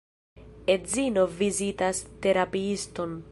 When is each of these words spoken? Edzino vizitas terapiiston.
Edzino 0.75 1.27
vizitas 1.41 2.01
terapiiston. 2.27 3.17